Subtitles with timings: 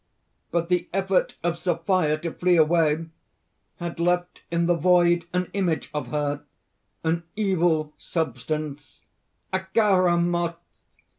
[0.49, 3.05] "But the effort of Sophia to flee away
[3.75, 6.43] had left in the void an image of her
[7.03, 9.03] an evil substance,
[9.53, 10.57] Acharamoth.